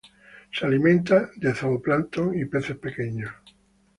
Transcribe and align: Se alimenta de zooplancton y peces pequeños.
Se 0.51 0.65
alimenta 0.65 1.29
de 1.35 1.53
zooplancton 1.53 2.35
y 2.35 2.45
peces 2.45 2.75
pequeños. 2.75 3.31